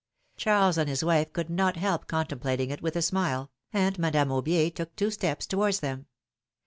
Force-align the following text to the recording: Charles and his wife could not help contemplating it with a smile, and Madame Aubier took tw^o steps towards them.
Charles 0.35 0.79
and 0.79 0.89
his 0.89 1.03
wife 1.03 1.31
could 1.31 1.51
not 1.51 1.77
help 1.77 2.07
contemplating 2.07 2.71
it 2.71 2.81
with 2.81 2.95
a 2.95 3.03
smile, 3.03 3.51
and 3.71 3.99
Madame 3.99 4.29
Aubier 4.31 4.73
took 4.73 4.95
tw^o 4.95 5.11
steps 5.13 5.45
towards 5.45 5.79
them. 5.81 6.07